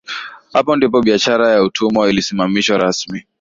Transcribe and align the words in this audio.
Hapo 0.53 0.75
ndipo 0.75 1.01
biashara 1.01 1.49
ya 1.51 1.63
utumwa 1.63 2.09
ilisimamishwa 2.09 2.77
rasmi 2.77 3.23